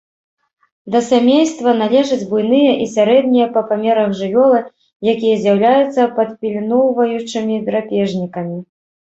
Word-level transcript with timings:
Да 0.93 0.99
сямейства 1.09 1.73
належаць 1.81 2.27
буйныя 2.31 2.71
і 2.85 2.87
сярэднія 2.95 3.47
па 3.57 3.63
памерах 3.73 4.09
жывёлы, 4.23 4.59
якія 5.13 5.35
з'яўляюцца 5.45 6.09
падпільноўваючымі 6.17 7.61
драпежнікамі. 7.69 8.59